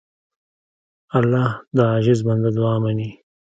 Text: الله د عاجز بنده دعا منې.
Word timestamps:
الله 1.17 1.49
د 1.75 1.77
عاجز 1.91 2.19
بنده 2.27 2.49
دعا 2.57 2.75
منې. 2.83 3.09